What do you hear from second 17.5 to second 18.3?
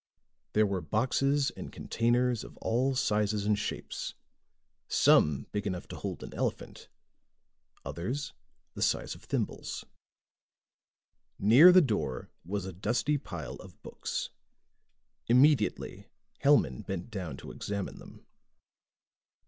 examine them.